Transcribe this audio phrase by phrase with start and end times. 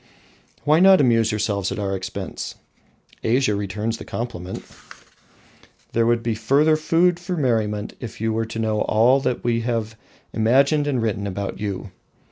[0.63, 2.55] Why not amuse yourselves at our expense?
[3.23, 4.63] Asia returns the compliment.
[5.93, 9.61] There would be further food for merriment if you were to know all that we
[9.61, 9.95] have
[10.33, 11.91] imagined and written about you.